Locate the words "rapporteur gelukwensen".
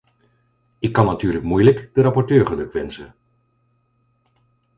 2.01-3.15